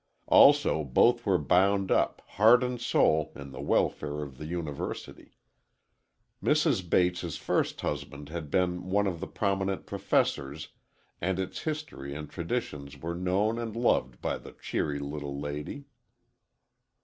Also 0.25 0.83
both 0.83 1.27
were 1.27 1.37
bound 1.37 1.91
up, 1.91 2.23
heart 2.25 2.63
and 2.63 2.81
soul, 2.81 3.31
in 3.35 3.51
the 3.51 3.61
welfare 3.61 4.23
of 4.23 4.39
the 4.39 4.47
University. 4.47 5.37
Mrs. 6.43 6.89
Bates' 6.89 7.37
first 7.37 7.79
husband 7.81 8.29
had 8.29 8.49
been 8.49 8.89
one 8.89 9.05
of 9.05 9.21
its 9.21 9.31
prominent 9.35 9.85
professors 9.85 10.69
and 11.21 11.37
its 11.37 11.59
history 11.65 12.15
and 12.15 12.27
traditions 12.31 12.97
were 12.99 13.13
known 13.13 13.59
and 13.59 13.75
loved 13.75 14.19
by 14.21 14.39
the 14.39 14.53
cheery 14.53 14.97
little 14.97 15.39
lady. 15.39 15.85